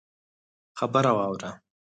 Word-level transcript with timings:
خبره 0.79 1.11
واوره! 1.17 1.49